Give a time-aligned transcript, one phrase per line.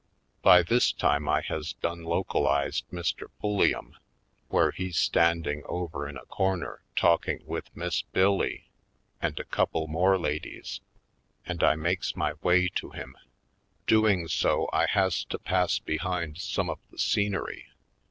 [0.41, 3.27] By this time I has done localized Mr.
[3.43, 3.97] Movie Land
[4.49, 8.63] 127 Pulliam where he's standing over in a cor ner talking with Miss Bill Lee
[9.21, 10.81] and a couple more ladies,
[11.45, 13.15] and I makes my way to him.
[13.85, 17.67] Doing so, I has to pass behind some of the scenery.